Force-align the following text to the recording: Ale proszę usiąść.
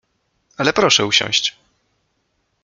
Ale 0.57 0.73
proszę 0.73 1.05
usiąść. 1.05 1.57